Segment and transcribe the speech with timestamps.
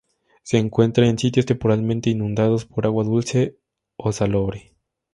[0.41, 3.59] Se encuentra en sitios temporalmente inundados por agua dulce
[3.97, 4.73] o salobre.